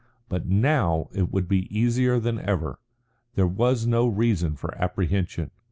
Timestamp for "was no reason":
3.45-4.55